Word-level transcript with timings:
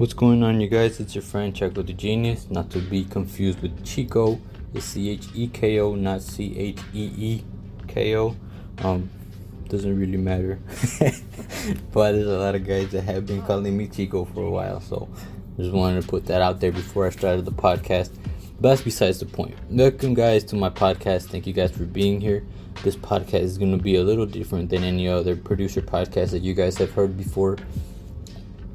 What's 0.00 0.14
going 0.14 0.42
on, 0.42 0.62
you 0.62 0.68
guys? 0.68 0.98
It's 0.98 1.14
your 1.14 1.20
friend 1.20 1.52
Cheko 1.52 1.86
the 1.86 1.92
Genius, 1.92 2.48
not 2.48 2.70
to 2.70 2.78
be 2.78 3.04
confused 3.04 3.60
with 3.60 3.84
Chico. 3.84 4.40
It's 4.72 4.86
C 4.86 5.10
H 5.10 5.26
E 5.34 5.46
K 5.48 5.78
O, 5.78 5.94
not 5.94 6.22
C 6.22 6.56
H 6.56 6.80
E 6.94 7.12
E 7.18 7.44
K 7.86 8.16
O. 8.16 8.34
Um, 8.78 9.10
doesn't 9.68 10.00
really 10.00 10.16
matter. 10.16 10.58
but 11.92 12.12
there's 12.12 12.26
a 12.26 12.38
lot 12.38 12.54
of 12.54 12.66
guys 12.66 12.90
that 12.92 13.02
have 13.02 13.26
been 13.26 13.42
calling 13.42 13.76
me 13.76 13.88
Chico 13.88 14.24
for 14.24 14.44
a 14.44 14.50
while, 14.50 14.80
so 14.80 15.06
just 15.58 15.70
wanted 15.70 16.00
to 16.00 16.08
put 16.08 16.24
that 16.28 16.40
out 16.40 16.60
there 16.60 16.72
before 16.72 17.06
I 17.06 17.10
started 17.10 17.44
the 17.44 17.52
podcast. 17.52 18.08
But 18.58 18.70
that's 18.70 18.80
besides 18.80 19.20
the 19.20 19.26
point. 19.26 19.54
Welcome, 19.68 20.14
guys, 20.14 20.44
to 20.44 20.56
my 20.56 20.70
podcast. 20.70 21.24
Thank 21.24 21.46
you 21.46 21.52
guys 21.52 21.72
for 21.72 21.84
being 21.84 22.22
here. 22.22 22.42
This 22.84 22.96
podcast 22.96 23.42
is 23.42 23.58
going 23.58 23.76
to 23.76 23.82
be 23.82 23.96
a 23.96 24.02
little 24.02 24.24
different 24.24 24.70
than 24.70 24.82
any 24.82 25.08
other 25.08 25.36
producer 25.36 25.82
podcast 25.82 26.30
that 26.30 26.40
you 26.40 26.54
guys 26.54 26.78
have 26.78 26.92
heard 26.92 27.18
before 27.18 27.58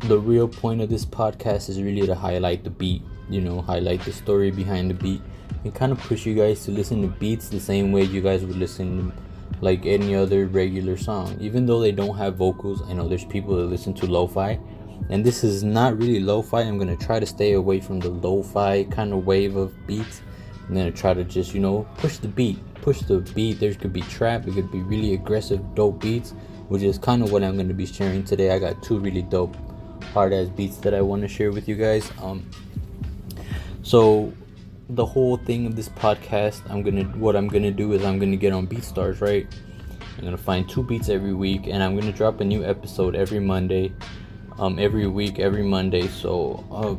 the 0.08 0.20
real 0.20 0.48
point 0.48 0.82
of 0.82 0.90
this 0.90 1.04
podcast 1.04 1.68
is 1.68 1.82
really 1.82 2.06
to 2.06 2.14
highlight 2.14 2.64
the 2.64 2.70
beat, 2.70 3.02
you 3.28 3.42
know, 3.42 3.62
highlight 3.62 4.02
the 4.02 4.12
story 4.12 4.52
behind 4.52 4.90
the 4.92 4.94
beat, 4.94 5.22
and 5.64 5.74
kind 5.74 5.92
of 5.92 6.00
push 6.00 6.28
you 6.28 6.36
guys 6.36 6.64
to 6.66 6.72
listen 6.72 7.02
to 7.02 7.08
beats 7.08 7.50
the 7.50 7.60
same 7.60 7.92
way 7.92 8.04
you 8.04 8.22
guys 8.22 8.46
would 8.46 8.56
listen 8.56 9.12
to 9.12 9.18
like 9.62 9.86
any 9.88 10.14
other 10.14 10.46
regular 10.46 10.96
song. 10.96 11.36
Even 11.40 11.66
though 11.66 11.80
they 11.80 11.92
don't 11.92 12.16
have 12.18 12.36
vocals, 12.36 12.84
I 12.88 12.94
know 12.94 13.08
there's 13.08 13.26
people 13.26 13.56
that 13.56 13.66
listen 13.66 13.96
to 13.96 14.06
lo 14.06 14.28
fi, 14.28 14.60
and 15.10 15.26
this 15.26 15.44
is 15.44 15.64
not 15.64 15.98
really 15.98 16.20
lo 16.20 16.44
fi. 16.44 16.62
I'm 16.62 16.78
gonna 16.78 16.96
try 16.96 17.20
to 17.20 17.26
stay 17.26 17.54
away 17.54 17.80
from 17.80 18.00
the 18.00 18.10
lo 18.10 18.44
fi 18.44 18.84
kind 18.84 19.12
of 19.12 19.26
wave 19.26 19.56
of 19.56 19.74
beats. 19.88 20.22
I'm 20.68 20.76
gonna 20.76 20.92
try 20.92 21.16
to 21.16 21.24
just, 21.24 21.56
you 21.56 21.62
know, 21.62 21.88
push 21.98 22.18
the 22.18 22.28
beat, 22.28 22.60
push 22.76 23.00
the 23.02 23.20
beat. 23.20 23.60
There 23.60 23.74
could 23.74 23.94
be 23.94 24.02
trap, 24.02 24.48
it 24.48 24.54
could 24.54 24.72
be 24.72 24.82
really 24.82 25.16
aggressive, 25.16 25.62
dope 25.74 26.00
beats, 26.00 26.36
which 26.68 26.84
is 26.84 27.00
kind 27.00 27.24
of 27.24 27.32
what 27.32 27.44
I'm 27.44 27.58
gonna 27.58 27.74
be 27.74 27.88
sharing 27.88 28.24
today. 28.24 28.52
I 28.52 28.60
got 28.60 28.84
two 28.84 29.00
really 29.00 29.24
dope 29.24 29.56
hard 30.16 30.32
ass 30.32 30.48
beats 30.48 30.78
that 30.78 30.94
I 30.94 31.02
want 31.02 31.24
to 31.24 31.28
share 31.28 31.52
with 31.52 31.68
you 31.68 31.76
guys. 31.76 32.10
Um, 32.24 32.50
so 33.84 34.32
the 34.90 35.06
whole 35.06 35.36
thing 35.36 35.66
of 35.66 35.76
this 35.76 35.90
podcast, 35.90 36.62
I'm 36.70 36.84
gonna 36.84 37.04
what 37.20 37.36
I'm 37.36 37.50
gonna 37.50 37.70
do 37.70 37.92
is 37.92 38.06
I'm 38.06 38.18
gonna 38.18 38.38
get 38.38 38.54
on 38.54 38.66
BeatStars, 38.66 39.20
right? 39.20 39.46
I'm 40.18 40.24
gonna 40.24 40.38
find 40.38 40.70
two 40.70 40.84
beats 40.84 41.10
every 41.10 41.34
week, 41.34 41.68
and 41.68 41.84
I'm 41.84 42.00
gonna 42.00 42.14
drop 42.14 42.40
a 42.40 42.46
new 42.46 42.64
episode 42.64 43.14
every 43.14 43.42
Monday, 43.42 43.92
um, 44.58 44.80
every 44.80 45.06
week, 45.06 45.38
every 45.38 45.64
Monday. 45.64 46.08
So 46.08 46.64
uh, 46.72 46.96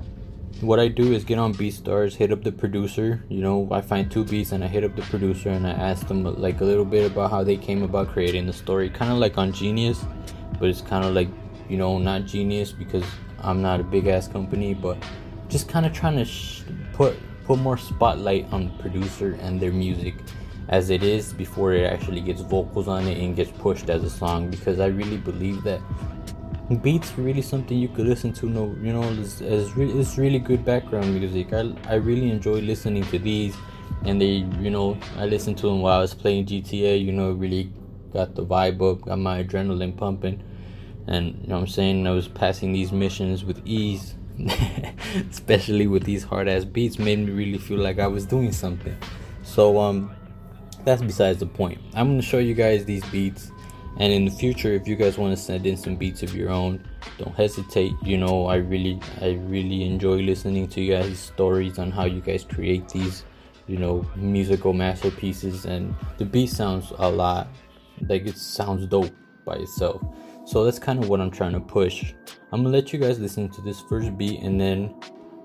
what 0.61 0.79
I 0.79 0.89
do 0.89 1.15
is 1.15 1.25
get 1.25 1.39
on 1.39 1.55
BeatStars, 1.55 2.15
hit 2.15 2.33
up 2.33 2.45
the 2.45 2.53
producer. 2.53 3.25
You 3.31 3.41
know, 3.41 3.67
I 3.71 3.81
find 3.81 4.11
two 4.11 4.27
beats 4.27 4.53
and 4.53 4.63
I 4.63 4.67
hit 4.67 4.85
up 4.85 4.95
the 4.95 5.09
producer 5.15 5.49
and 5.49 5.67
I 5.67 5.71
ask 5.71 6.07
them 6.07 6.23
like 6.23 6.61
a 6.61 6.65
little 6.65 6.85
bit 6.85 7.11
about 7.11 7.31
how 7.31 7.43
they 7.43 7.57
came 7.57 7.83
about 7.83 8.09
creating 8.09 8.45
the 8.45 8.53
story, 8.53 8.91
kind 8.91 9.11
of 9.11 9.17
like 9.17 9.39
on 9.39 9.53
Genius, 9.53 10.05
but 10.61 10.69
it's 10.69 10.83
kind 10.83 11.03
of 11.03 11.15
like 11.15 11.29
you 11.69 11.77
know, 11.77 11.99
not 11.99 12.27
genius 12.27 12.73
because 12.73 13.05
I'm 13.41 13.63
not 13.63 13.81
a 13.81 13.85
big 13.85 14.07
ass 14.07 14.29
company, 14.29 14.75
but 14.75 14.97
just 15.49 15.69
kind 15.69 15.87
of 15.87 15.93
trying 15.93 16.17
to 16.17 16.25
sh- 16.25 16.63
put 16.93 17.17
put 17.45 17.59
more 17.61 17.79
spotlight 17.79 18.53
on 18.53 18.67
the 18.67 18.83
producer 18.83 19.39
and 19.41 19.61
their 19.61 19.73
music 19.73 20.15
as 20.69 20.91
it 20.91 21.05
is 21.05 21.33
before 21.33 21.73
it 21.75 21.85
actually 21.85 22.21
gets 22.21 22.41
vocals 22.41 22.89
on 22.89 23.07
it 23.07 23.19
and 23.19 23.37
gets 23.37 23.53
pushed 23.53 23.89
as 23.89 24.03
a 24.03 24.11
song 24.11 24.51
because 24.51 24.81
I 24.81 24.87
really 24.87 25.17
believe 25.17 25.63
that 25.63 25.81
beats 26.83 27.17
really 27.17 27.43
something 27.43 27.79
you 27.79 27.87
could 27.87 28.07
listen 28.07 28.33
to 28.33 28.47
no 28.47 28.75
you 28.83 28.93
know 28.93 29.05
it's, 29.13 29.41
it's, 29.41 29.77
really, 29.77 30.01
it's 30.01 30.19
really 30.19 30.41
good 30.41 30.65
background 30.65 31.15
music. 31.15 31.53
I, 31.53 31.73
I 31.89 31.95
really 31.95 32.31
enjoy 32.31 32.59
listening 32.61 33.05
to 33.05 33.19
these 33.21 33.57
and 34.05 34.21
they 34.21 34.45
you 34.61 34.71
know 34.71 34.99
I 35.17 35.27
listened 35.27 35.59
to 35.59 35.69
them 35.69 35.81
while 35.81 35.99
I 35.99 36.01
was 36.01 36.15
playing 36.15 36.47
GTA 36.47 37.01
you 37.05 37.13
know 37.13 37.31
really 37.31 37.71
got 38.13 38.35
the 38.35 38.45
vibe 38.45 38.83
up 38.83 39.03
got 39.03 39.21
my 39.21 39.45
adrenaline 39.45 39.97
pumping 39.97 40.43
and 41.07 41.39
you 41.43 41.49
know 41.49 41.57
what 41.57 41.61
I'm 41.63 41.67
saying? 41.69 42.07
I 42.07 42.11
was 42.11 42.29
passing 42.29 42.73
these 42.73 42.93
missions 42.93 43.45
with 43.45 43.61
ease 43.65 44.15
especially 45.31 45.87
with 45.87 46.05
these 46.05 46.23
hard 46.23 46.49
ass 46.49 46.65
beats 46.65 46.99
made 46.99 47.19
me 47.19 47.33
really 47.33 47.59
feel 47.59 47.79
like 47.79 47.99
I 47.99 48.07
was 48.07 48.27
doing 48.27 48.53
something. 48.53 48.97
So 49.43 49.79
um 49.79 50.15
that's 50.85 51.03
besides 51.03 51.41
the 51.41 51.47
point. 51.47 51.81
I'm 51.95 52.09
gonna 52.09 52.23
show 52.23 52.39
you 52.39 52.55
guys 52.55 52.85
these 52.85 53.05
beats. 53.07 53.51
And 53.99 54.13
in 54.13 54.27
the 54.27 54.31
future 54.31 54.73
if 54.73 54.87
you 54.87 54.95
guys 54.95 55.17
want 55.17 55.35
to 55.35 55.43
send 55.43 55.67
in 55.67 55.77
some 55.77 55.97
beats 55.97 56.23
of 56.23 56.35
your 56.35 56.51
own 56.51 56.85
don't 57.19 57.35
hesitate. 57.35 57.93
You 58.03 58.19
know 58.19 58.47
I 58.47 58.57
really 58.57 59.01
I 59.21 59.39
really 59.47 59.85
enjoy 59.85 60.17
listening 60.17 60.69
to 60.69 60.81
you 60.81 60.97
guys 60.97 61.19
stories 61.19 61.79
on 61.79 61.91
how 61.91 62.05
you 62.05 62.21
guys 62.21 62.45
create 62.45 62.89
these 62.91 63.25
you 63.67 63.79
know 63.79 64.07
musical 64.17 64.75
masterpieces. 64.75 65.65
And 65.65 65.95
the 66.19 66.27
beat 66.27 66.51
sounds 66.51 66.93
a 66.99 67.09
lot. 67.09 67.49
Like 68.07 68.27
it 68.27 68.37
sounds 68.37 68.87
dope 68.87 69.15
by 69.47 69.55
itself 69.55 70.03
so 70.47 70.65
that's 70.65 70.79
kind 70.79 71.03
of 71.03 71.09
what 71.09 71.21
I'm 71.21 71.31
trying 71.31 71.53
to 71.53 71.61
push. 71.61 72.15
I'm 72.53 72.63
gonna 72.63 72.75
let 72.75 72.93
you 72.93 72.99
guys 72.99 73.19
listen 73.19 73.49
to 73.51 73.61
this 73.61 73.81
first 73.81 74.17
beat 74.17 74.41
and 74.41 74.61
then 74.61 74.95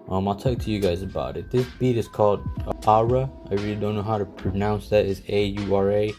um, 0.09 0.27
I'll 0.27 0.35
talk 0.35 0.59
to 0.59 0.71
you 0.71 0.79
guys 0.79 1.01
about 1.01 1.37
it. 1.37 1.49
This 1.49 1.65
beat 1.79 1.97
is 1.97 2.07
called 2.07 2.47
Aura. 2.85 3.29
I 3.49 3.53
really 3.55 3.75
don't 3.75 3.95
know 3.95 4.03
how 4.03 4.19
to 4.19 4.25
pronounce 4.25 4.89
that. 4.89 5.05
It's 5.05 5.21
A 5.27 5.45
U 5.45 5.75
R 5.75 5.91
A. 5.91 6.13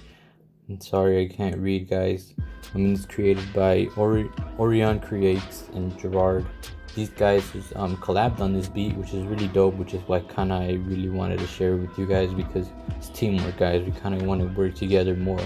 I'm 0.69 0.81
sorry, 0.81 1.25
I 1.25 1.29
can't 1.29 1.59
read, 1.59 1.89
guys. 1.89 2.35
I 2.75 2.79
mean, 2.79 2.95
it's 2.95 3.07
created 3.07 3.53
by 3.53 3.89
Ori- 3.97 4.31
Orion 4.59 4.99
Creates 5.01 5.69
and 5.75 5.97
Gerard. 5.99 6.47
These 6.95 7.11
guys 7.11 7.45
um, 7.77 7.97
collabed 7.99 8.41
on 8.41 8.53
this 8.53 8.69
beat, 8.69 8.97
which 8.97 9.15
is 9.15 9.25
really 9.27 9.49
dope, 9.49 9.75
which 9.75 9.95
is 9.95 10.03
why 10.07 10.21
kind 10.21 10.53
of 10.53 10.63
I 10.63 10.73
really 10.73 11.09
wanted 11.09 11.39
to 11.39 11.47
share 11.47 11.77
with 11.77 11.97
you 11.99 12.07
guys 12.07 12.33
because 12.33 12.69
it's 12.97 13.11
teamwork, 13.11 13.59
guys. 13.59 13.83
We 13.85 13.93
kind 13.93 14.15
of 14.15 14.23
want 14.23 14.41
to 14.41 14.49
work 14.59 14.75
together 14.75 15.15
more 15.15 15.41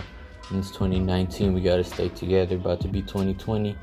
it's 0.52 0.70
2019 0.70 1.52
we 1.52 1.60
got 1.60 1.76
to 1.76 1.84
stay 1.84 2.08
together 2.10 2.54
about 2.54 2.80
to 2.80 2.88
be 2.88 3.02
2020 3.02 3.76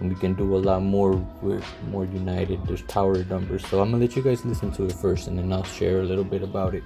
and 0.00 0.08
we 0.08 0.16
can 0.16 0.34
do 0.34 0.56
a 0.56 0.58
lot 0.58 0.82
more 0.82 1.14
we're 1.42 1.62
more 1.90 2.04
united. 2.04 2.64
There's 2.66 2.82
power 2.82 3.22
numbers 3.24 3.66
so 3.66 3.80
i'm 3.80 3.90
gonna 3.92 4.02
let 4.02 4.16
you 4.16 4.22
guys 4.22 4.44
listen 4.44 4.72
to 4.72 4.84
it 4.84 4.92
first 4.92 5.28
and 5.28 5.38
then 5.38 5.52
i'll 5.52 5.62
share 5.62 6.00
a 6.00 6.04
little 6.04 6.24
bit 6.24 6.42
about 6.42 6.74
it 6.74 6.82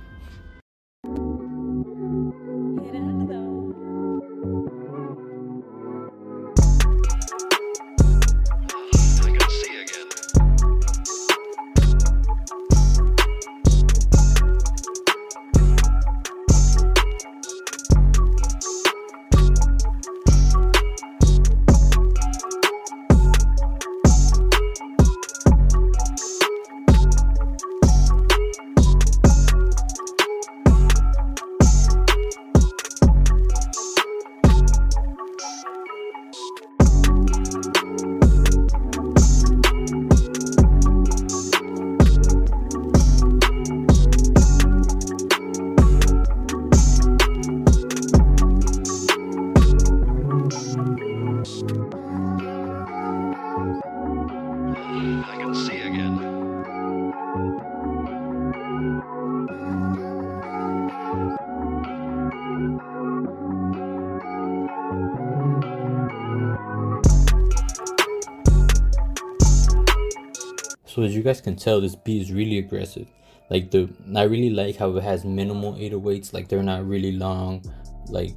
So 70.92 71.00
as 71.00 71.16
you 71.16 71.22
guys 71.22 71.40
can 71.40 71.56
tell, 71.56 71.80
this 71.80 71.94
beat 71.94 72.20
is 72.20 72.32
really 72.32 72.58
aggressive. 72.58 73.06
Like 73.48 73.70
the, 73.70 73.88
I 74.14 74.24
really 74.24 74.50
like 74.50 74.76
how 74.76 74.94
it 74.94 75.02
has 75.02 75.24
minimal 75.24 75.72
808s. 75.72 76.34
Like 76.34 76.48
they're 76.48 76.62
not 76.62 76.86
really 76.86 77.12
long, 77.12 77.64
like 78.08 78.34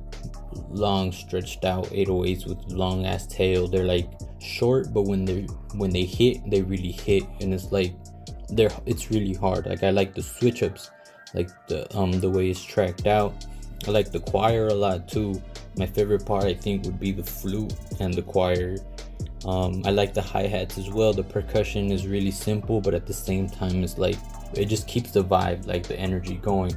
long 0.70 1.12
stretched 1.12 1.66
out 1.66 1.84
808s 1.88 2.48
with 2.48 2.60
long 2.72 3.06
ass 3.06 3.28
tail. 3.28 3.68
They're 3.68 3.84
like 3.84 4.10
short, 4.40 4.94
but 4.94 5.02
when 5.02 5.26
they 5.26 5.42
when 5.74 5.90
they 5.90 6.06
hit, 6.06 6.50
they 6.50 6.62
really 6.62 6.94
hit, 6.94 7.24
and 7.42 7.54
it's 7.54 7.74
like 7.74 7.94
they're 8.48 8.72
it's 8.86 9.12
really 9.12 9.34
hard. 9.34 9.66
Like 9.66 9.84
I 9.84 9.90
like 9.90 10.14
the 10.14 10.24
switch 10.24 10.64
ups, 10.64 10.92
like 11.34 11.50
the 11.68 11.94
um 11.98 12.12
the 12.22 12.30
way 12.30 12.50
it's 12.50 12.64
tracked 12.64 13.06
out. 13.06 13.46
I 13.86 13.92
like 13.92 14.14
the 14.14 14.22
choir 14.22 14.68
a 14.68 14.74
lot 14.74 15.10
too. 15.10 15.42
My 15.78 15.88
favorite 15.88 16.26
part 16.26 16.46
I 16.46 16.54
think 16.54 16.86
would 16.86 17.02
be 17.02 17.12
the 17.12 17.24
flute 17.24 17.74
and 18.00 18.14
the 18.14 18.22
choir 18.22 18.78
um, 19.46 19.84
I 19.86 19.92
like 19.92 20.14
the 20.14 20.22
hi 20.22 20.48
hats 20.48 20.78
as 20.78 20.90
well. 20.90 21.14
The 21.14 21.24
percussion 21.24 21.92
is 21.92 22.08
really 22.08 22.32
simple, 22.32 22.82
but 22.82 22.94
at 22.94 23.06
the 23.06 23.14
same 23.14 23.48
time, 23.48 23.84
it's 23.84 23.98
like 23.98 24.18
it 24.54 24.66
just 24.66 24.88
keeps 24.88 25.12
the 25.12 25.24
vibe, 25.24 25.68
like 25.68 25.88
the 25.88 25.98
energy 26.00 26.36
going. 26.36 26.74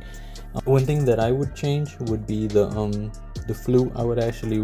Uh, 0.55 0.61
one 0.65 0.85
thing 0.85 1.05
that 1.07 1.19
I 1.21 1.33
would 1.33 1.55
change 1.55 1.99
would 2.01 2.27
be 2.27 2.47
the 2.47 2.69
um 2.69 3.11
the 3.47 3.55
flute. 3.55 3.93
I 3.97 4.05
would 4.05 4.19
actually 4.19 4.63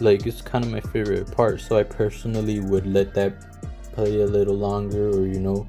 like 0.00 0.26
it's 0.26 0.42
kind 0.42 0.64
of 0.64 0.70
my 0.70 0.80
favorite 0.80 1.30
part, 1.30 1.60
so 1.60 1.78
I 1.78 1.84
personally 1.84 2.60
would 2.60 2.86
let 2.86 3.14
that 3.14 3.34
play 3.98 4.20
a 4.20 4.26
little 4.26 4.54
longer 4.54 5.08
or 5.08 5.26
you 5.26 5.40
know 5.40 5.66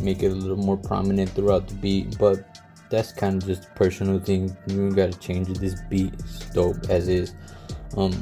make 0.00 0.22
it 0.22 0.32
a 0.32 0.34
little 0.34 0.56
more 0.56 0.78
prominent 0.78 1.28
throughout 1.30 1.68
the 1.68 1.74
beat 1.74 2.16
but 2.18 2.62
that's 2.88 3.12
kind 3.12 3.42
of 3.42 3.46
just 3.46 3.74
personal 3.74 4.18
thing 4.18 4.56
you 4.66 4.90
gotta 4.92 5.18
change 5.18 5.50
it 5.50 5.60
this 5.60 5.80
beat 5.90 6.14
is 6.14 6.40
dope 6.54 6.88
as 6.88 7.08
is 7.08 7.34
um 7.98 8.14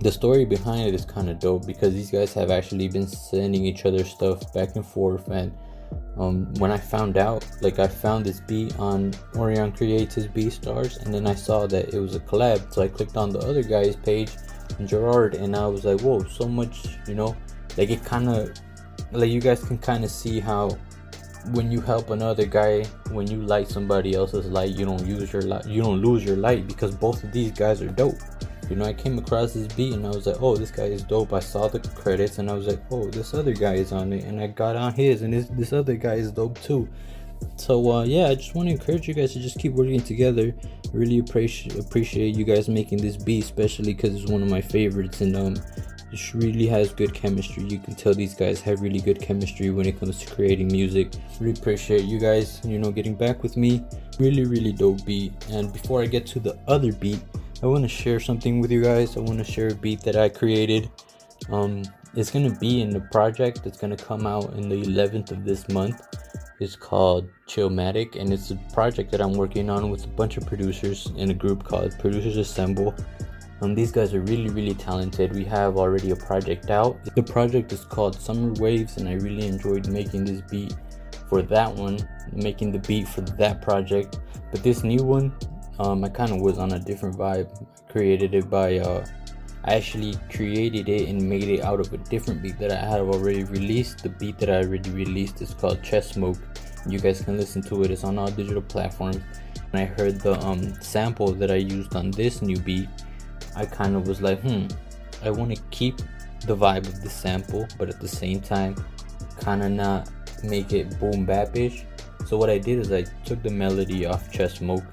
the 0.00 0.12
story 0.12 0.44
behind 0.44 0.88
it 0.88 0.94
is 0.94 1.04
kind 1.04 1.28
of 1.28 1.38
dope 1.38 1.66
because 1.66 1.94
these 1.94 2.10
guys 2.10 2.32
have 2.34 2.50
actually 2.50 2.88
been 2.88 3.06
sending 3.06 3.64
each 3.64 3.84
other 3.84 4.04
stuff 4.04 4.52
back 4.52 4.76
and 4.76 4.86
forth 4.86 5.28
and 5.28 5.52
um, 6.18 6.52
when 6.54 6.72
I 6.72 6.78
found 6.78 7.16
out, 7.16 7.46
like 7.60 7.78
I 7.78 7.86
found 7.86 8.26
this 8.26 8.40
beat 8.40 8.76
on 8.78 9.14
Orion 9.36 9.70
Creates 9.70 10.16
his 10.16 10.26
BeatStars, 10.26 11.04
and 11.04 11.14
then 11.14 11.26
I 11.26 11.34
saw 11.34 11.66
that 11.68 11.94
it 11.94 12.00
was 12.00 12.16
a 12.16 12.20
collab. 12.20 12.72
So 12.72 12.82
I 12.82 12.88
clicked 12.88 13.16
on 13.16 13.30
the 13.30 13.38
other 13.38 13.62
guy's 13.62 13.94
page, 13.94 14.32
Gerard, 14.84 15.34
and 15.34 15.54
I 15.54 15.66
was 15.66 15.84
like, 15.84 16.00
whoa, 16.00 16.24
so 16.24 16.48
much, 16.48 16.98
you 17.06 17.14
know, 17.14 17.36
like 17.76 17.90
it 17.90 18.04
kind 18.04 18.28
of, 18.28 18.50
like 19.12 19.30
you 19.30 19.40
guys 19.40 19.62
can 19.62 19.78
kind 19.78 20.02
of 20.02 20.10
see 20.10 20.40
how 20.40 20.76
when 21.52 21.70
you 21.70 21.80
help 21.80 22.10
another 22.10 22.46
guy, 22.46 22.84
when 23.12 23.30
you 23.30 23.40
light 23.42 23.68
somebody 23.68 24.14
else's 24.14 24.46
light, 24.46 24.70
you 24.70 24.84
don't 24.84 25.06
use 25.06 25.32
your 25.32 25.42
light, 25.42 25.66
you 25.66 25.82
don't 25.82 26.02
lose 26.02 26.24
your 26.24 26.36
light 26.36 26.66
because 26.66 26.96
both 26.96 27.22
of 27.22 27.32
these 27.32 27.52
guys 27.52 27.80
are 27.80 27.88
dope 27.88 28.18
you 28.70 28.76
know, 28.76 28.84
I 28.84 28.92
came 28.92 29.18
across 29.18 29.54
this 29.54 29.66
beat 29.74 29.94
and 29.94 30.06
I 30.06 30.10
was 30.10 30.26
like, 30.26 30.40
oh, 30.40 30.56
this 30.56 30.70
guy 30.70 30.84
is 30.84 31.02
dope. 31.02 31.32
I 31.32 31.40
saw 31.40 31.68
the 31.68 31.80
credits 31.80 32.38
and 32.38 32.50
I 32.50 32.54
was 32.54 32.66
like, 32.66 32.82
oh, 32.90 33.08
this 33.08 33.34
other 33.34 33.52
guy 33.52 33.74
is 33.74 33.92
on 33.92 34.12
it, 34.12 34.24
and 34.24 34.40
I 34.40 34.48
got 34.48 34.76
on 34.76 34.92
his, 34.94 35.22
and 35.22 35.32
this 35.32 35.46
this 35.48 35.72
other 35.72 35.96
guy 35.96 36.14
is 36.14 36.32
dope 36.32 36.60
too. 36.62 36.88
So 37.56 37.90
uh, 37.90 38.04
yeah, 38.04 38.28
I 38.28 38.34
just 38.34 38.54
want 38.54 38.68
to 38.68 38.72
encourage 38.72 39.08
you 39.08 39.14
guys 39.14 39.32
to 39.32 39.40
just 39.40 39.58
keep 39.58 39.72
working 39.72 40.00
together. 40.00 40.54
Really 40.92 41.18
appreciate 41.18 41.78
appreciate 41.78 42.34
you 42.34 42.44
guys 42.44 42.68
making 42.68 42.98
this 42.98 43.16
beat, 43.16 43.44
especially 43.44 43.94
because 43.94 44.14
it's 44.14 44.30
one 44.30 44.42
of 44.42 44.50
my 44.50 44.60
favorites, 44.60 45.20
and 45.20 45.36
um, 45.36 45.56
it 46.10 46.34
really 46.34 46.66
has 46.66 46.92
good 46.92 47.12
chemistry. 47.12 47.64
You 47.64 47.78
can 47.78 47.94
tell 47.94 48.14
these 48.14 48.34
guys 48.34 48.60
have 48.62 48.80
really 48.80 49.00
good 49.00 49.20
chemistry 49.20 49.70
when 49.70 49.86
it 49.86 50.00
comes 50.00 50.20
to 50.20 50.34
creating 50.34 50.68
music. 50.68 51.12
Really 51.40 51.58
appreciate 51.58 52.04
you 52.04 52.18
guys, 52.18 52.60
you 52.64 52.78
know, 52.78 52.90
getting 52.90 53.14
back 53.14 53.42
with 53.42 53.56
me. 53.56 53.84
Really, 54.18 54.44
really 54.44 54.72
dope 54.72 55.04
beat. 55.04 55.32
And 55.50 55.72
before 55.72 56.02
I 56.02 56.06
get 56.06 56.26
to 56.28 56.40
the 56.40 56.58
other 56.66 56.92
beat, 56.92 57.20
I 57.60 57.66
want 57.66 57.82
to 57.82 57.88
share 57.88 58.20
something 58.20 58.60
with 58.60 58.70
you 58.70 58.84
guys. 58.84 59.16
I 59.16 59.20
want 59.20 59.38
to 59.38 59.44
share 59.44 59.68
a 59.68 59.74
beat 59.74 60.02
that 60.02 60.14
I 60.14 60.28
created. 60.28 60.88
Um, 61.50 61.82
it's 62.14 62.30
gonna 62.30 62.54
be 62.54 62.82
in 62.82 62.90
the 62.90 63.00
project 63.00 63.64
that's 63.64 63.78
gonna 63.78 63.96
come 63.96 64.28
out 64.28 64.52
in 64.54 64.68
the 64.68 64.76
11th 64.76 65.32
of 65.32 65.44
this 65.44 65.68
month. 65.68 66.00
It's 66.60 66.76
called 66.76 67.28
Chillmatic, 67.48 68.14
and 68.14 68.32
it's 68.32 68.52
a 68.52 68.56
project 68.72 69.10
that 69.10 69.20
I'm 69.20 69.32
working 69.32 69.70
on 69.70 69.90
with 69.90 70.04
a 70.04 70.08
bunch 70.08 70.36
of 70.36 70.46
producers 70.46 71.10
in 71.16 71.32
a 71.32 71.34
group 71.34 71.64
called 71.64 71.98
Producers 71.98 72.36
Assemble. 72.36 72.94
Um, 73.60 73.74
these 73.74 73.90
guys 73.90 74.14
are 74.14 74.20
really, 74.20 74.50
really 74.50 74.74
talented. 74.74 75.34
We 75.34 75.44
have 75.46 75.78
already 75.78 76.12
a 76.12 76.16
project 76.16 76.70
out. 76.70 76.96
The 77.16 77.24
project 77.24 77.72
is 77.72 77.84
called 77.84 78.14
Summer 78.14 78.52
Waves, 78.52 78.98
and 78.98 79.08
I 79.08 79.14
really 79.14 79.48
enjoyed 79.48 79.88
making 79.88 80.26
this 80.26 80.42
beat 80.48 80.76
for 81.28 81.42
that 81.42 81.74
one, 81.74 81.98
making 82.32 82.70
the 82.70 82.78
beat 82.78 83.08
for 83.08 83.22
that 83.22 83.62
project. 83.62 84.20
But 84.52 84.62
this 84.62 84.84
new 84.84 85.02
one, 85.02 85.32
um, 85.78 86.04
I 86.04 86.08
kind 86.08 86.32
of 86.32 86.40
was 86.40 86.58
on 86.58 86.72
a 86.72 86.78
different 86.78 87.16
vibe. 87.16 87.48
I 87.62 87.92
created 87.92 88.34
it 88.34 88.50
by, 88.50 88.78
uh, 88.78 89.06
I 89.64 89.74
actually 89.74 90.14
created 90.30 90.88
it 90.88 91.08
and 91.08 91.22
made 91.22 91.44
it 91.44 91.60
out 91.60 91.80
of 91.80 91.92
a 91.92 91.98
different 91.98 92.42
beat 92.42 92.58
that 92.58 92.72
I 92.72 92.76
had 92.76 93.00
already 93.00 93.44
released. 93.44 94.02
The 94.02 94.08
beat 94.08 94.38
that 94.38 94.50
I 94.50 94.62
already 94.62 94.90
released 94.90 95.40
is 95.42 95.54
called 95.54 95.82
Chest 95.82 96.14
Smoke. 96.14 96.38
You 96.86 96.98
guys 96.98 97.20
can 97.20 97.36
listen 97.36 97.62
to 97.62 97.82
it. 97.82 97.90
It's 97.90 98.04
on 98.04 98.18
all 98.18 98.30
digital 98.30 98.62
platforms. 98.62 99.20
And 99.72 99.80
I 99.80 99.84
heard 99.84 100.20
the 100.20 100.40
um, 100.40 100.80
sample 100.80 101.32
that 101.34 101.50
I 101.50 101.56
used 101.56 101.94
on 101.94 102.10
this 102.10 102.40
new 102.42 102.58
beat. 102.58 102.88
I 103.54 103.66
kind 103.66 103.96
of 103.96 104.08
was 104.08 104.20
like, 104.22 104.40
hmm, 104.40 104.66
I 105.22 105.30
want 105.30 105.54
to 105.54 105.62
keep 105.70 105.98
the 106.46 106.56
vibe 106.56 106.86
of 106.86 107.02
the 107.02 107.10
sample, 107.10 107.66
but 107.78 107.88
at 107.88 108.00
the 108.00 108.08
same 108.08 108.40
time, 108.40 108.76
kind 109.40 109.62
of 109.62 109.70
not 109.70 110.10
make 110.42 110.72
it 110.72 110.98
boom 110.98 111.26
bapish. 111.26 111.84
So 112.26 112.36
what 112.36 112.50
I 112.50 112.58
did 112.58 112.78
is 112.78 112.92
I 112.92 113.02
took 113.24 113.42
the 113.42 113.50
melody 113.50 114.06
off 114.06 114.30
Chest 114.30 114.58
Smoke 114.58 114.84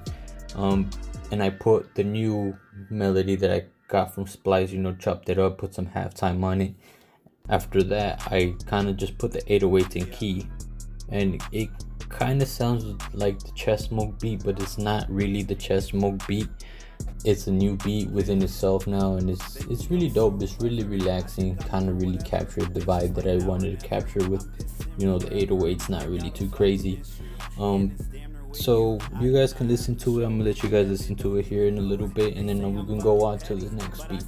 um, 0.56 0.90
and 1.30 1.42
I 1.42 1.50
put 1.50 1.94
the 1.94 2.02
new 2.02 2.56
melody 2.90 3.36
that 3.36 3.52
I 3.52 3.64
got 3.88 4.14
from 4.14 4.26
Splice, 4.26 4.72
you 4.72 4.80
know, 4.80 4.94
chopped 4.94 5.28
it 5.28 5.38
up, 5.38 5.58
put 5.58 5.74
some 5.74 5.86
halftime 5.86 6.42
on 6.42 6.60
it. 6.60 6.74
After 7.48 7.82
that, 7.84 8.22
I 8.26 8.54
kind 8.66 8.88
of 8.88 8.96
just 8.96 9.18
put 9.18 9.32
the 9.32 9.42
808 9.52 9.96
in 9.96 10.06
key, 10.10 10.48
and 11.10 11.40
it 11.52 11.68
kind 12.08 12.42
of 12.42 12.48
sounds 12.48 12.84
like 13.12 13.38
the 13.38 13.52
chest 13.52 13.86
smoke 13.86 14.18
beat, 14.18 14.42
but 14.44 14.60
it's 14.60 14.78
not 14.78 15.08
really 15.08 15.42
the 15.42 15.54
chest 15.54 15.88
smoke 15.88 16.26
beat. 16.26 16.48
It's 17.24 17.46
a 17.46 17.52
new 17.52 17.76
beat 17.76 18.10
within 18.10 18.42
itself 18.42 18.86
now, 18.86 19.14
and 19.14 19.30
it's 19.30 19.56
it's 19.66 19.90
really 19.90 20.08
dope. 20.08 20.42
It's 20.42 20.60
really 20.60 20.84
relaxing. 20.84 21.56
Kind 21.56 21.88
of 21.88 22.00
really 22.00 22.18
captured 22.18 22.72
the 22.72 22.80
vibe 22.80 23.14
that 23.14 23.26
I 23.26 23.44
wanted 23.44 23.78
to 23.78 23.86
capture 23.86 24.28
with, 24.28 24.48
you 24.98 25.06
know, 25.06 25.18
the 25.18 25.28
808s. 25.28 25.88
Not 25.88 26.08
really 26.08 26.30
too 26.30 26.48
crazy. 26.48 27.02
Um, 27.58 27.96
so 28.56 28.98
you 29.20 29.32
guys 29.32 29.52
can 29.52 29.68
listen 29.68 29.96
to 29.96 30.20
it. 30.20 30.24
I'm 30.24 30.38
gonna 30.38 30.44
let 30.44 30.62
you 30.62 30.68
guys 30.68 30.88
listen 30.88 31.14
to 31.16 31.36
it 31.36 31.46
here 31.46 31.66
in 31.66 31.78
a 31.78 31.82
little 31.82 32.08
bit, 32.08 32.36
and 32.36 32.48
then 32.48 32.74
we 32.74 32.84
can 32.86 32.98
go 32.98 33.24
on 33.24 33.38
to 33.40 33.54
the 33.54 33.70
next 33.76 34.08
beat. 34.08 34.24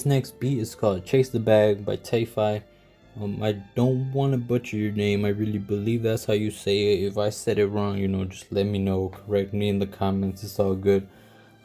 This 0.00 0.06
next 0.06 0.40
beat 0.40 0.58
is 0.58 0.74
called 0.74 1.04
Chase 1.04 1.28
the 1.28 1.38
Bag 1.38 1.84
by 1.84 1.98
Tayfi. 1.98 2.62
Um, 3.20 3.42
I 3.42 3.52
don't 3.74 4.10
want 4.14 4.32
to 4.32 4.38
butcher 4.38 4.78
your 4.78 4.92
name. 4.92 5.26
I 5.26 5.28
really 5.28 5.58
believe 5.58 6.02
that's 6.02 6.24
how 6.24 6.32
you 6.32 6.50
say 6.50 6.94
it. 6.94 7.06
If 7.06 7.18
I 7.18 7.28
said 7.28 7.58
it 7.58 7.66
wrong, 7.66 7.98
you 7.98 8.08
know, 8.08 8.24
just 8.24 8.50
let 8.50 8.64
me 8.64 8.78
know. 8.78 9.10
Correct 9.10 9.52
me 9.52 9.68
in 9.68 9.78
the 9.78 9.86
comments. 9.86 10.42
It's 10.42 10.58
all 10.58 10.74
good. 10.74 11.06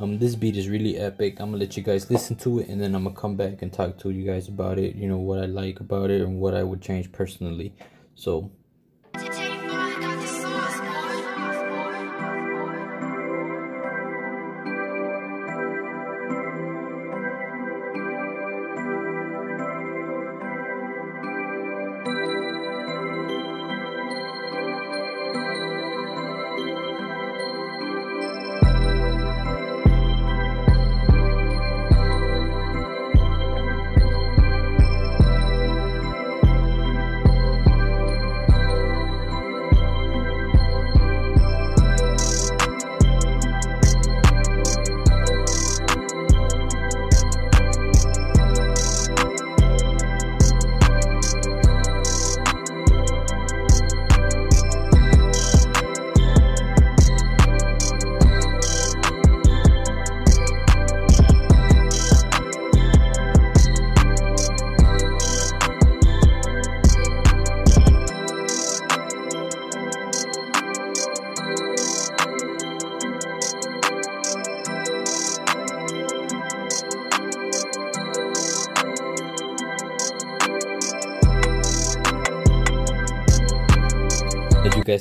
Um, 0.01 0.19
this 0.19 0.35
beat 0.35 0.57
is 0.57 0.67
really 0.67 0.97
epic. 0.97 1.39
I'm 1.39 1.51
gonna 1.51 1.59
let 1.59 1.77
you 1.77 1.83
guys 1.83 2.11
listen 2.11 2.35
to 2.39 2.59
it, 2.59 2.67
and 2.67 2.81
then 2.81 2.93
I'm 2.93 3.05
gonna 3.05 3.15
come 3.15 3.37
back 3.37 3.61
and 3.61 3.71
talk 3.71 3.97
to 3.99 4.09
you 4.09 4.25
guys 4.25 4.49
about 4.49 4.79
it. 4.79 4.95
You 4.95 5.07
know 5.07 5.19
what 5.19 5.39
I 5.39 5.45
like 5.45 5.79
about 5.79 6.11
it 6.11 6.19
and 6.19 6.37
what 6.37 6.55
I 6.55 6.63
would 6.63 6.81
change 6.81 7.13
personally. 7.13 7.73
So 8.15 8.51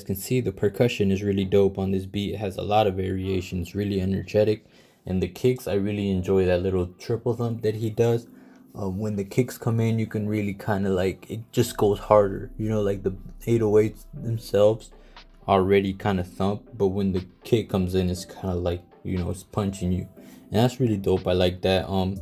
can 0.05 0.15
see, 0.15 0.41
the 0.41 0.53
percussion 0.53 1.11
is 1.11 1.23
really 1.23 1.45
dope 1.45 1.79
on 1.79 1.91
this 1.91 2.07
beat. 2.07 2.35
It 2.35 2.39
has 2.39 2.57
a 2.57 2.63
lot 2.63 2.87
of 2.87 2.95
variations, 2.95 3.75
really 3.75 4.01
energetic. 4.01 4.65
And 5.07 5.23
the 5.23 5.29
kicks, 5.29 5.67
I 5.67 5.75
really 5.75 6.11
enjoy 6.11 6.47
that 6.47 6.63
little 6.63 6.87
triple 6.99 7.35
thump 7.35 7.63
that 7.63 7.75
he 7.77 7.91
does. 7.91 8.27
Um, 8.75 8.99
when 8.99 9.17
the 9.17 9.25
kicks 9.25 9.59
come 9.59 9.81
in, 9.81 9.99
you 9.99 10.07
can 10.07 10.29
really 10.29 10.55
kind 10.55 10.87
of 10.87 10.93
like, 10.93 11.31
it 11.31 11.41
just 11.53 11.77
goes 11.77 11.99
harder. 11.99 12.51
You 12.59 12.69
know, 12.69 12.81
like 12.81 13.03
the 13.03 13.17
808s 13.47 14.05
themselves 14.15 14.91
already 15.47 15.93
kind 15.93 16.21
of 16.21 16.27
thump. 16.27 16.63
But 16.75 16.89
when 16.89 17.13
the 17.13 17.27
kick 17.43 17.69
comes 17.69 17.95
in, 17.95 18.11
it's 18.11 18.25
kind 18.25 18.57
of 18.57 18.63
like, 18.63 18.83
you 19.03 19.19
know, 19.19 19.31
it's 19.31 19.43
punching 19.43 19.93
you. 19.93 20.09
And 20.51 20.63
that's 20.63 20.81
really 20.81 20.97
dope. 20.97 21.27
I 21.27 21.33
like 21.33 21.63
that. 21.63 21.89
Um, 21.89 22.21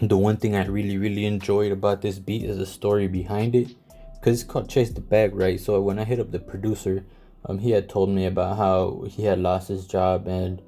the 0.00 0.16
one 0.16 0.36
thing 0.36 0.54
I 0.54 0.64
really, 0.64 0.96
really 0.96 1.26
enjoyed 1.26 1.72
about 1.72 2.02
this 2.02 2.18
beat 2.18 2.44
is 2.44 2.58
the 2.58 2.66
story 2.66 3.08
behind 3.08 3.54
it 3.54 3.74
because 4.18 4.40
it's 4.40 4.50
called 4.50 4.68
Chase 4.68 4.90
the 4.90 5.00
Bag, 5.00 5.34
right? 5.34 5.60
So 5.60 5.80
when 5.80 5.98
I 5.98 6.04
hit 6.04 6.20
up 6.20 6.30
the 6.30 6.38
producer, 6.38 7.04
um, 7.44 7.58
he 7.58 7.70
had 7.70 7.88
told 7.88 8.10
me 8.10 8.26
about 8.26 8.56
how 8.56 9.04
he 9.08 9.24
had 9.24 9.38
lost 9.38 9.68
his 9.68 9.86
job 9.86 10.26
and 10.26 10.60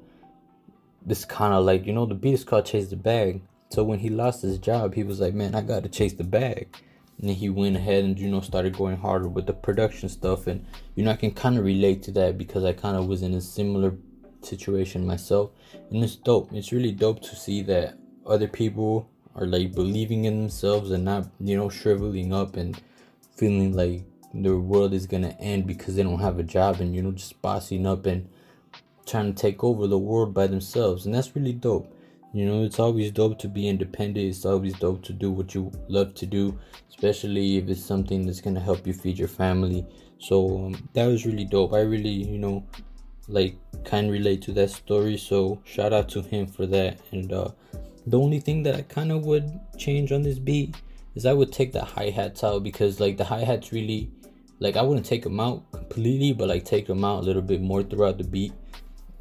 this 1.05 1.25
kind 1.25 1.53
of 1.53 1.65
like 1.65 1.85
you 1.85 1.93
know 1.93 2.05
the 2.05 2.15
beat 2.15 2.33
is 2.33 2.43
called 2.43 2.65
Chase 2.65 2.89
the 2.89 2.95
Bag. 2.95 3.41
So 3.69 3.83
when 3.83 3.99
he 3.99 4.09
lost 4.09 4.41
his 4.41 4.57
job, 4.57 4.93
he 4.93 5.03
was 5.03 5.19
like, 5.19 5.33
"Man, 5.33 5.55
I 5.55 5.61
got 5.61 5.83
to 5.83 5.89
chase 5.89 6.13
the 6.13 6.23
bag." 6.23 6.75
And 7.17 7.29
then 7.29 7.35
he 7.35 7.49
went 7.49 7.75
ahead 7.75 8.03
and 8.03 8.19
you 8.19 8.29
know 8.29 8.41
started 8.41 8.77
going 8.77 8.97
harder 8.97 9.27
with 9.27 9.45
the 9.45 9.53
production 9.53 10.09
stuff, 10.09 10.47
and 10.47 10.65
you 10.95 11.03
know 11.03 11.11
I 11.11 11.15
can 11.15 11.31
kind 11.31 11.57
of 11.57 11.65
relate 11.65 12.03
to 12.03 12.11
that 12.13 12.37
because 12.37 12.63
I 12.63 12.73
kind 12.73 12.97
of 12.97 13.07
was 13.07 13.21
in 13.21 13.33
a 13.33 13.41
similar 13.41 13.95
situation 14.41 15.05
myself, 15.05 15.51
and 15.89 16.03
it's 16.03 16.15
dope. 16.15 16.51
It's 16.53 16.71
really 16.71 16.91
dope 16.91 17.21
to 17.21 17.35
see 17.35 17.61
that 17.63 17.97
other 18.25 18.47
people 18.47 19.09
are 19.35 19.45
like 19.45 19.73
believing 19.73 20.25
in 20.25 20.41
themselves 20.41 20.91
and 20.91 21.05
not 21.05 21.27
you 21.39 21.55
know 21.55 21.69
shriveling 21.69 22.33
up 22.33 22.57
and 22.57 22.79
feeling 23.41 23.73
like 23.73 24.03
their 24.35 24.57
world 24.57 24.93
is 24.93 25.07
gonna 25.07 25.35
end 25.39 25.65
because 25.65 25.95
they 25.95 26.03
don't 26.03 26.19
have 26.19 26.37
a 26.37 26.43
job 26.43 26.79
and 26.79 26.95
you 26.95 27.01
know 27.01 27.11
just 27.11 27.41
bossing 27.41 27.87
up 27.87 28.05
and 28.05 28.29
trying 29.07 29.33
to 29.33 29.41
take 29.41 29.63
over 29.63 29.87
the 29.87 29.97
world 29.97 30.31
by 30.31 30.45
themselves. 30.45 31.07
And 31.07 31.15
that's 31.15 31.35
really 31.35 31.53
dope. 31.53 31.91
You 32.33 32.45
know 32.45 32.63
it's 32.63 32.79
always 32.79 33.09
dope 33.09 33.39
to 33.39 33.47
be 33.47 33.67
independent. 33.67 34.29
It's 34.29 34.45
always 34.45 34.77
dope 34.77 35.01
to 35.05 35.13
do 35.13 35.31
what 35.31 35.55
you 35.55 35.71
love 35.87 36.13
to 36.21 36.27
do 36.27 36.55
especially 36.91 37.57
if 37.57 37.67
it's 37.67 37.83
something 37.83 38.27
that's 38.27 38.41
gonna 38.41 38.59
help 38.59 38.85
you 38.85 38.93
feed 38.93 39.17
your 39.17 39.27
family. 39.27 39.83
So 40.19 40.67
um, 40.67 40.89
that 40.93 41.07
was 41.07 41.25
really 41.25 41.45
dope. 41.45 41.73
I 41.73 41.81
really 41.81 42.17
you 42.33 42.37
know 42.37 42.63
like 43.27 43.55
kind 43.85 44.05
of 44.05 44.13
relate 44.13 44.43
to 44.43 44.51
that 44.51 44.69
story. 44.69 45.17
So 45.17 45.59
shout 45.65 45.93
out 45.93 46.09
to 46.09 46.21
him 46.21 46.45
for 46.45 46.67
that. 46.67 46.99
And 47.11 47.33
uh 47.33 47.49
the 48.05 48.19
only 48.19 48.39
thing 48.39 48.63
that 48.63 48.75
i 48.75 48.81
kind 48.81 49.11
of 49.11 49.25
would 49.25 49.47
change 49.77 50.11
on 50.11 50.23
this 50.23 50.39
beat 50.39 50.75
is 51.15 51.25
I 51.25 51.33
would 51.33 51.51
take 51.51 51.73
the 51.73 51.83
hi 51.83 52.09
hats 52.09 52.43
out 52.43 52.63
because 52.63 52.99
like 52.99 53.17
the 53.17 53.25
hi 53.25 53.39
hats 53.39 53.71
really 53.71 54.11
like 54.59 54.77
I 54.77 54.83
wouldn't 54.83 55.05
take 55.05 55.23
them 55.23 55.39
out 55.39 55.69
completely, 55.71 56.33
but 56.33 56.47
like 56.47 56.65
take 56.65 56.87
them 56.87 57.03
out 57.03 57.23
a 57.23 57.25
little 57.25 57.41
bit 57.41 57.61
more 57.61 57.83
throughout 57.83 58.17
the 58.19 58.23
beat. 58.23 58.53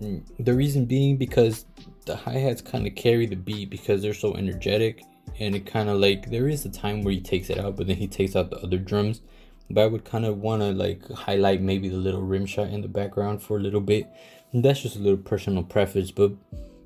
Mm, 0.00 0.22
the 0.38 0.54
reason 0.54 0.84
being 0.84 1.16
because 1.16 1.64
the 2.04 2.14
hi 2.14 2.34
hats 2.34 2.60
kind 2.60 2.86
of 2.86 2.94
carry 2.94 3.26
the 3.26 3.36
beat 3.36 3.70
because 3.70 4.02
they're 4.02 4.14
so 4.14 4.34
energetic, 4.34 5.02
and 5.38 5.54
it 5.54 5.64
kind 5.66 5.88
of 5.88 5.98
like 5.98 6.30
there 6.30 6.48
is 6.48 6.64
a 6.66 6.70
time 6.70 7.02
where 7.02 7.14
he 7.14 7.20
takes 7.20 7.48
it 7.48 7.58
out, 7.58 7.76
but 7.76 7.86
then 7.86 7.96
he 7.96 8.06
takes 8.06 8.36
out 8.36 8.50
the 8.50 8.58
other 8.58 8.78
drums. 8.78 9.22
But 9.70 9.82
I 9.82 9.86
would 9.86 10.04
kind 10.04 10.26
of 10.26 10.38
want 10.38 10.62
to 10.62 10.72
like 10.72 11.08
highlight 11.10 11.62
maybe 11.62 11.88
the 11.88 11.96
little 11.96 12.22
rim 12.22 12.44
shot 12.44 12.68
in 12.68 12.82
the 12.82 12.88
background 12.88 13.42
for 13.42 13.56
a 13.56 13.60
little 13.60 13.80
bit. 13.80 14.08
And 14.52 14.64
that's 14.64 14.82
just 14.82 14.96
a 14.96 14.98
little 14.98 15.16
personal 15.16 15.62
preference, 15.62 16.10
but 16.10 16.32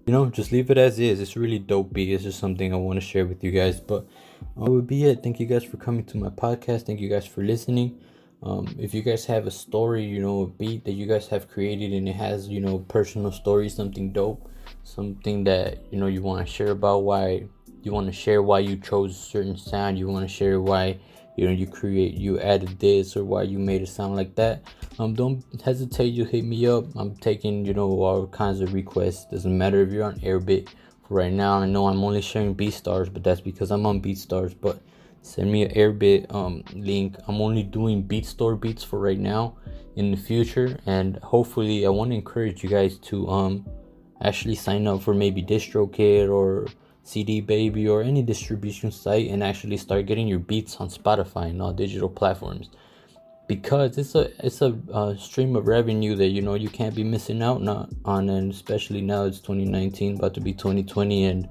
you 0.07 0.13
know, 0.13 0.27
just 0.27 0.53
leave 0.53 0.71
it 0.71 0.79
as 0.79 0.99
is. 0.99 1.21
It's 1.21 1.37
really 1.37 1.59
dope 1.59 1.93
beat. 1.93 2.13
It's 2.13 2.25
just 2.25 2.39
something 2.39 2.73
I 2.73 2.77
want 2.77 3.01
to 3.01 3.07
share 3.07 3.27
with 3.27 3.43
you 3.43 3.51
guys. 3.51 3.81
But 3.81 4.07
that 4.57 4.71
would 4.71 4.87
be 4.87 5.05
it. 5.05 5.23
Thank 5.23 5.41
you 5.41 5.47
guys 5.47 5.65
for 5.65 5.79
coming 5.79 6.05
to 6.07 6.19
my 6.19 6.29
podcast. 6.29 6.87
Thank 6.87 7.01
you 7.01 7.09
guys 7.09 7.27
for 7.27 7.43
listening. 7.43 8.01
Um, 8.43 8.77
if 8.79 8.93
you 8.93 9.01
guys 9.01 9.25
have 9.27 9.47
a 9.47 9.51
story, 9.51 10.05
you 10.05 10.21
know, 10.21 10.43
a 10.43 10.47
beat 10.47 10.85
that 10.85 10.93
you 10.93 11.07
guys 11.07 11.29
have 11.29 11.49
created 11.49 11.95
and 11.95 12.07
it 12.07 12.17
has, 12.17 12.49
you 12.49 12.61
know, 12.61 12.79
personal 12.81 13.33
story, 13.33 13.71
something 13.71 14.13
dope, 14.13 14.51
something 14.83 15.45
that, 15.45 15.79
you 15.91 15.99
know, 15.99 16.07
you 16.07 16.21
want 16.21 16.47
to 16.47 16.53
share 16.53 16.73
about 16.73 17.05
why 17.05 17.45
you 17.83 17.93
want 17.93 18.07
to 18.07 18.13
share 18.13 18.43
why 18.43 18.59
you 18.59 18.77
chose 18.77 19.13
a 19.13 19.21
certain 19.21 19.57
sound, 19.57 19.99
you 19.99 20.09
want 20.09 20.29
to 20.29 20.35
share 20.35 20.61
why, 20.61 20.99
you 21.37 21.47
know, 21.47 21.53
you 21.53 21.67
create, 21.67 22.15
you 22.15 22.41
added 22.41 22.79
this 22.79 23.17
or 23.17 23.25
why 23.25 23.43
you 23.43 23.59
made 23.59 23.83
it 23.83 23.89
sound 23.89 24.17
like 24.17 24.35
that. 24.37 24.63
Um, 24.99 25.15
don't 25.15 25.45
hesitate 25.65 26.15
to 26.17 26.25
hit 26.25 26.45
me 26.45 26.67
up. 26.67 26.85
I'm 26.97 27.17
taking, 27.17 27.65
you 27.65 27.75
know, 27.75 27.91
all 27.91 28.27
kinds 28.27 28.61
of 28.61 28.73
requests. 28.73 29.27
Doesn't 29.27 29.57
matter 29.57 29.81
if 29.83 29.93
you're 29.93 30.05
on 30.05 30.21
Airbit 30.21 30.69
right 31.09 31.33
now. 31.33 31.59
I 31.59 31.67
know 31.67 31.89
I'm 31.89 32.05
only 32.05 32.23
sharing 32.23 32.55
BeatStars, 32.55 33.13
but 33.13 33.25
that's 33.25 33.41
because 33.41 33.71
I'm 33.71 33.87
on 33.87 34.01
BeatStars. 34.01 34.55
But 34.61 34.81
send 35.23 35.51
me 35.51 35.63
an 35.63 35.73
Airbit 35.75 36.33
um, 36.33 36.63
link. 36.75 37.17
I'm 37.27 37.41
only 37.41 37.63
doing 37.63 38.05
BeatStars 38.05 38.61
beats 38.61 38.85
for 38.85 38.99
right 38.99 39.19
now. 39.19 39.57
In 39.97 40.11
the 40.11 40.17
future, 40.17 40.77
and 40.87 41.19
hopefully, 41.19 41.87
I 41.87 41.89
want 41.89 42.11
to 42.11 42.17
encourage 42.17 42.65
you 42.65 42.69
guys 42.69 42.99
to 42.99 43.29
um 43.29 43.65
actually 44.25 44.57
sign 44.57 44.89
up 44.89 45.01
for 45.03 45.15
maybe 45.15 45.41
DistroKid 45.41 46.29
or 46.29 46.67
CD 47.05 47.43
Baby 47.43 47.87
or 47.87 48.03
any 48.03 48.23
distribution 48.23 48.91
site 48.91 49.31
and 49.31 49.45
actually 49.45 49.77
start 49.77 50.07
getting 50.07 50.27
your 50.27 50.39
beats 50.39 50.77
on 50.77 50.89
Spotify 50.89 51.51
and 51.51 51.61
all 51.61 51.73
digital 51.73 52.09
platforms. 52.09 52.71
Because 53.47 53.99
it's 53.99 54.15
a 54.15 54.31
it's 54.45 54.63
a 54.63 54.79
uh, 54.91 55.15
stream 55.17 55.55
of 55.55 55.69
revenue 55.69 56.17
that 56.17 56.29
you 56.29 56.41
know 56.41 56.55
you 56.55 56.71
can't 56.71 56.95
be 56.95 57.05
missing 57.05 57.43
out 57.43 57.61
not 57.61 57.91
on 58.07 58.31
and 58.31 58.51
especially 58.51 59.03
now 59.03 59.25
it's 59.25 59.39
2019 59.41 60.17
about 60.17 60.33
to 60.33 60.41
be 60.41 60.55
2020 60.55 61.25
and 61.25 61.49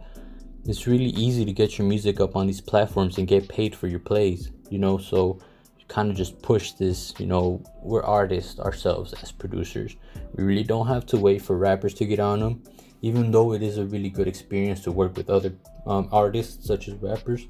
it's 0.65 0.87
really 0.87 1.11
easy 1.11 1.45
to 1.45 1.53
get 1.53 1.77
your 1.77 1.87
music 1.87 2.19
up 2.19 2.35
on 2.35 2.47
these 2.47 2.61
platforms 2.61 3.19
and 3.19 3.27
get 3.27 3.47
paid 3.47 3.75
for 3.75 3.85
your 3.85 3.99
plays 3.99 4.49
you 4.71 4.79
know? 4.79 4.97
So 4.97 5.39
kind 5.87 6.09
of 6.09 6.17
just 6.17 6.41
push 6.41 6.71
this 6.71 7.13
you 7.19 7.27
know 7.27 7.61
we're 7.83 8.01
artists 8.01 8.59
ourselves 8.59 9.13
as 9.21 9.31
producers. 9.31 9.95
We 10.35 10.45
really 10.45 10.63
don't 10.63 10.87
have 10.87 11.05
to 11.07 11.17
wait 11.17 11.43
for 11.43 11.55
rappers 11.55 11.93
to 11.95 12.05
get 12.05 12.19
on 12.19 12.39
them 12.39 12.63
even 13.03 13.29
though 13.29 13.53
it 13.53 13.61
is 13.61 13.77
a 13.77 13.85
really 13.85 14.09
good 14.09 14.27
experience 14.27 14.81
to 14.81 14.91
work 14.91 15.15
with 15.15 15.29
other 15.29 15.53
um, 15.85 16.09
artists 16.11 16.65
such 16.65 16.87
as 16.87 16.95
rappers 16.95 17.45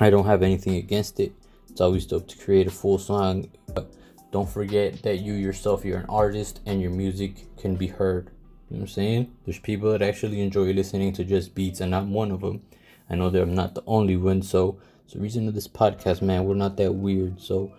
i 0.00 0.10
don't 0.10 0.26
have 0.26 0.42
anything 0.42 0.74
against 0.74 1.20
it 1.20 1.32
it's 1.76 1.82
always 1.82 2.06
dope 2.06 2.26
to 2.28 2.38
create 2.38 2.66
a 2.66 2.70
full 2.70 2.96
song. 2.96 3.50
But 3.74 3.92
don't 4.32 4.48
forget 4.48 5.02
that 5.02 5.18
you 5.18 5.34
yourself, 5.34 5.84
you're 5.84 5.98
an 5.98 6.06
artist 6.08 6.60
and 6.64 6.80
your 6.80 6.90
music 6.90 7.54
can 7.58 7.76
be 7.76 7.86
heard. 7.86 8.30
You 8.70 8.78
know 8.78 8.80
what 8.80 8.80
I'm 8.80 8.88
saying? 8.88 9.36
There's 9.44 9.58
people 9.58 9.90
that 9.92 10.00
actually 10.00 10.40
enjoy 10.40 10.72
listening 10.72 11.12
to 11.12 11.24
just 11.24 11.54
beats, 11.54 11.82
and 11.82 11.94
I'm 11.94 12.14
one 12.14 12.30
of 12.30 12.40
them. 12.40 12.62
I 13.10 13.14
know 13.14 13.28
that 13.28 13.42
I'm 13.42 13.54
not 13.54 13.74
the 13.74 13.82
only 13.86 14.16
one. 14.16 14.40
So 14.40 14.80
it's 15.04 15.12
the 15.12 15.20
reason 15.20 15.48
of 15.48 15.54
this 15.54 15.68
podcast, 15.68 16.22
man. 16.22 16.46
We're 16.46 16.54
not 16.54 16.78
that 16.78 16.92
weird. 16.92 17.42
So 17.42 17.70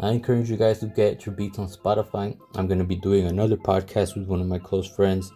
I 0.00 0.10
encourage 0.10 0.50
you 0.50 0.56
guys 0.56 0.80
to 0.80 0.86
get 0.86 1.24
your 1.24 1.36
beats 1.36 1.60
on 1.60 1.68
Spotify. 1.68 2.36
I'm 2.56 2.66
gonna 2.66 2.82
be 2.82 2.96
doing 2.96 3.28
another 3.28 3.56
podcast 3.56 4.16
with 4.16 4.26
one 4.26 4.40
of 4.40 4.48
my 4.48 4.58
close 4.58 4.88
friends, 4.88 5.30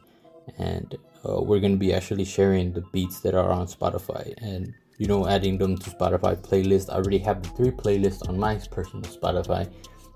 and 0.59 0.97
uh, 1.29 1.41
we're 1.41 1.61
gonna 1.61 1.77
be 1.77 1.93
actually 1.93 2.25
sharing 2.25 2.73
the 2.73 2.83
beats 2.93 3.21
that 3.21 3.35
are 3.35 3.51
on 3.51 3.67
Spotify 3.67 4.35
and 4.39 4.75
you 5.01 5.07
know, 5.07 5.27
adding 5.27 5.57
them 5.57 5.79
to 5.79 5.89
Spotify 5.89 6.37
playlist. 6.37 6.91
I 6.91 6.97
already 6.97 7.19
have 7.21 7.43
the 7.43 7.49
three 7.51 7.71
playlists 7.71 8.29
on 8.29 8.39
my 8.39 8.59
personal 8.71 9.11
Spotify, 9.11 9.67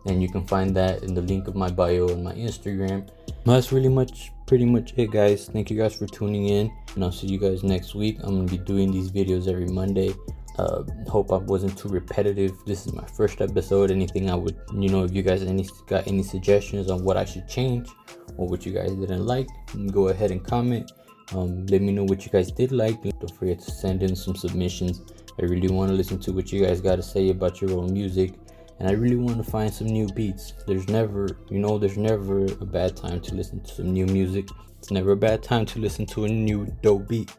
and 0.04 0.22
you 0.22 0.28
can 0.28 0.46
find 0.46 0.76
that 0.76 1.02
in 1.02 1.14
the 1.14 1.22
link 1.22 1.48
of 1.48 1.56
my 1.56 1.70
bio 1.70 2.06
and 2.08 2.22
my 2.22 2.34
Instagram. 2.34 3.08
That's 3.46 3.72
really 3.72 3.88
much, 3.88 4.30
pretty 4.46 4.66
much 4.66 4.92
it, 4.98 5.10
guys. 5.10 5.48
Thank 5.48 5.70
you 5.70 5.78
guys 5.78 5.96
for 5.96 6.06
tuning 6.06 6.50
in, 6.50 6.70
and 6.94 7.02
I'll 7.02 7.12
see 7.12 7.28
you 7.28 7.38
guys 7.38 7.64
next 7.64 7.94
week. 7.94 8.18
I'm 8.22 8.36
gonna 8.36 8.46
be 8.46 8.58
doing 8.58 8.92
these 8.92 9.10
videos 9.10 9.48
every 9.48 9.68
Monday. 9.68 10.14
Uh, 10.58 10.82
hope 11.08 11.32
I 11.32 11.38
wasn't 11.38 11.78
too 11.78 11.88
repetitive. 11.88 12.52
This 12.66 12.86
is 12.86 12.92
my 12.92 13.06
first 13.06 13.40
episode. 13.40 13.90
Anything 13.90 14.28
I 14.28 14.34
would, 14.34 14.54
you 14.74 14.90
know, 14.90 15.02
if 15.02 15.14
you 15.14 15.22
guys 15.22 15.42
any 15.42 15.66
got 15.86 16.06
any 16.06 16.22
suggestions 16.22 16.90
on 16.90 17.02
what 17.04 17.16
I 17.16 17.24
should 17.24 17.48
change 17.48 17.88
or 18.36 18.48
what 18.48 18.64
you 18.66 18.72
guys 18.72 18.92
didn't 18.92 19.26
like, 19.26 19.48
go 19.90 20.08
ahead 20.08 20.30
and 20.30 20.44
comment. 20.44 20.92
Um, 21.32 21.66
let 21.66 21.80
me 21.80 21.92
know 21.92 22.04
what 22.04 22.24
you 22.24 22.30
guys 22.30 22.52
did 22.52 22.72
like. 22.72 23.02
Don't 23.02 23.36
forget 23.38 23.60
to 23.60 23.70
send 23.70 24.02
in 24.02 24.14
some 24.14 24.36
submissions. 24.36 25.02
I 25.40 25.44
really 25.44 25.68
want 25.68 25.90
to 25.90 25.96
listen 25.96 26.18
to 26.20 26.32
what 26.32 26.52
you 26.52 26.64
guys 26.64 26.80
got 26.80 26.96
to 26.96 27.02
say 27.02 27.30
about 27.30 27.60
your 27.60 27.72
own 27.72 27.92
music. 27.92 28.34
And 28.78 28.88
I 28.88 28.92
really 28.92 29.16
want 29.16 29.42
to 29.42 29.50
find 29.50 29.72
some 29.72 29.86
new 29.86 30.08
beats. 30.08 30.52
There's 30.66 30.88
never, 30.88 31.28
you 31.48 31.58
know, 31.58 31.78
there's 31.78 31.96
never 31.96 32.44
a 32.44 32.66
bad 32.66 32.96
time 32.96 33.20
to 33.20 33.34
listen 33.34 33.60
to 33.60 33.74
some 33.74 33.92
new 33.92 34.06
music. 34.06 34.48
It's 34.78 34.90
never 34.90 35.12
a 35.12 35.16
bad 35.16 35.42
time 35.42 35.64
to 35.66 35.78
listen 35.78 36.06
to 36.06 36.24
a 36.24 36.28
new 36.28 36.66
dope 36.82 37.08
beat. 37.08 37.32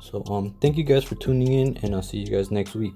So 0.00 0.22
um 0.28 0.54
thank 0.60 0.76
you 0.76 0.84
guys 0.84 1.04
for 1.04 1.14
tuning 1.16 1.52
in 1.52 1.78
and 1.82 1.94
I'll 1.94 2.02
see 2.02 2.18
you 2.18 2.26
guys 2.26 2.50
next 2.50 2.74
week. 2.74 2.94